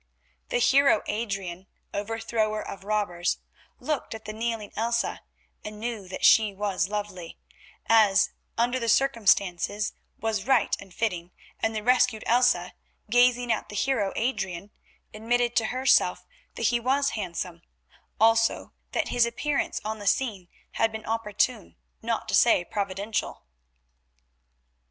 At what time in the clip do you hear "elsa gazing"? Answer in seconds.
12.25-13.51